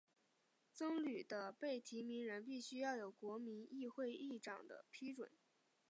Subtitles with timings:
[0.71, 5.29] 僧侣的被提名人必须要有国民议会议长的批准。